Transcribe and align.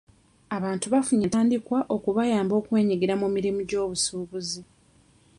Abantu 0.57 0.85
bafunye 0.93 1.23
entandikwa 1.27 1.79
okubayamba 1.95 2.53
okwenyigira 2.59 3.13
mu 3.21 3.27
mirimu 3.35 3.61
gy'obusuubuzi. 3.69 4.61